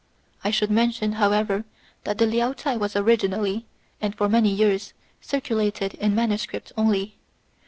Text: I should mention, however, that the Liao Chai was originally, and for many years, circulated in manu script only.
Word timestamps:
I 0.43 0.49
should 0.49 0.71
mention, 0.71 1.11
however, 1.11 1.63
that 2.05 2.17
the 2.17 2.25
Liao 2.25 2.53
Chai 2.53 2.75
was 2.75 2.95
originally, 2.95 3.67
and 4.01 4.15
for 4.17 4.27
many 4.27 4.49
years, 4.49 4.95
circulated 5.21 5.93
in 5.93 6.15
manu 6.15 6.37
script 6.37 6.71
only. 6.75 7.19